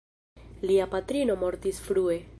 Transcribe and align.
Lia 0.71 0.87
patrino 0.95 1.37
mortis 1.45 1.85
frue. 1.91 2.21